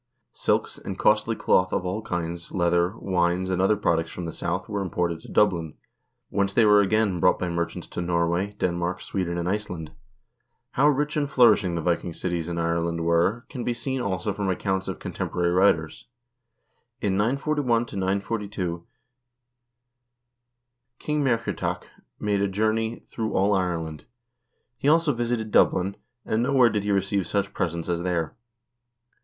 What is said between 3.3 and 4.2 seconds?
and other products